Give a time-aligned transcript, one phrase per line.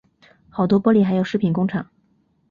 [0.49, 1.87] 好多玻璃还有饰品工厂